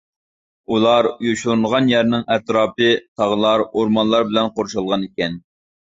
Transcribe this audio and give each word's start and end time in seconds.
ئۇلار 0.75 1.09
يوشۇرۇنغان 1.25 1.91
يەرنىڭ 1.93 2.25
ئەتراپى 2.35 2.89
تاغلار، 3.21 3.65
ئورمانلار 3.69 4.29
بىلەن 4.31 4.51
قورشالغان 4.57 5.05
ئىكەن. 5.09 5.37